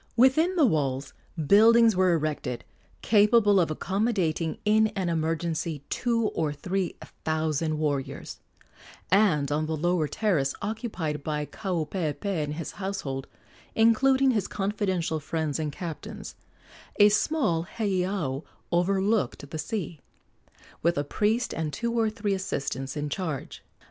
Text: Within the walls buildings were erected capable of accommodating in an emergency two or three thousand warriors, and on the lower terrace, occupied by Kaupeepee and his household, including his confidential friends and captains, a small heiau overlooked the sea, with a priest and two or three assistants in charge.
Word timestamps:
Within 0.17 0.55
the 0.55 0.65
walls 0.65 1.13
buildings 1.45 1.95
were 1.95 2.13
erected 2.15 2.63
capable 3.03 3.59
of 3.59 3.69
accommodating 3.69 4.57
in 4.65 4.87
an 4.95 5.09
emergency 5.09 5.83
two 5.91 6.29
or 6.29 6.51
three 6.51 6.95
thousand 7.23 7.77
warriors, 7.77 8.39
and 9.11 9.51
on 9.51 9.67
the 9.67 9.77
lower 9.77 10.07
terrace, 10.07 10.55
occupied 10.59 11.23
by 11.23 11.45
Kaupeepee 11.45 12.43
and 12.43 12.55
his 12.55 12.71
household, 12.71 13.27
including 13.75 14.31
his 14.31 14.47
confidential 14.47 15.19
friends 15.19 15.59
and 15.59 15.71
captains, 15.71 16.33
a 16.95 17.09
small 17.09 17.67
heiau 17.77 18.43
overlooked 18.71 19.47
the 19.51 19.59
sea, 19.59 19.99
with 20.81 20.97
a 20.97 21.03
priest 21.03 21.53
and 21.53 21.71
two 21.71 21.93
or 21.93 22.09
three 22.09 22.33
assistants 22.33 22.97
in 22.97 23.07
charge. 23.07 23.61